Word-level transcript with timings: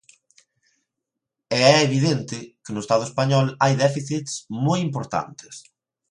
E 1.57 1.59
é 1.73 1.75
evidente 1.87 2.37
que 2.63 2.73
no 2.73 2.83
Estado 2.85 3.03
español 3.09 3.45
hai 3.63 3.73
déficits 3.85 4.31
moi 4.65 4.79
importantes. 4.87 5.55